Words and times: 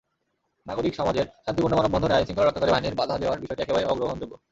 নাগরিক 0.65 0.93
সমাজের 0.99 1.25
শান্তিপূর্ণ 1.45 1.73
মানববন্ধনে 1.77 2.15
আইনশৃঙ্খলা 2.15 2.47
রক্ষাকারী 2.47 2.71
বাহিনীর 2.73 2.99
বাধা 2.99 3.15
দেওয়ার 3.21 3.41
বিষয়টি 3.43 3.61
একেবারেই 3.63 3.89
অগ্রহণযোগ্য। 3.91 4.33